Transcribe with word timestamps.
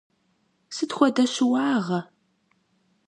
Сыт 0.75 0.89
хуэдэ 0.95 1.23
щыуагъэ? 1.33 1.99